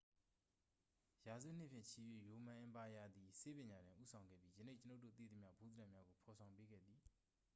[1.27, 6.99] ရာစုနှစ်ဖြင့်ချီ၍ ရိုမန်အင်ပါယာသည် ဆေးပညာတွင် ဦးဆောင်ခဲ့ပြီး ယနေ့ကျွန်ုပ်တို့သိသမျှ ဗဟုသုတများကို ဖော်ဆောင်ပေးခဲ့သည်